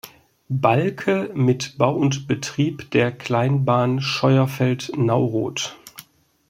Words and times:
Balke“ 0.49 1.29
mit 1.35 1.77
Bau 1.77 1.95
und 1.95 2.25
Betrieb 2.27 2.89
der 2.89 3.11
Kleinbahn 3.11 4.01
„Scheuerfeld–Nauroth“. 4.01 5.77